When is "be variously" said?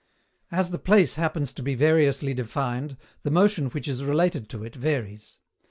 1.61-2.33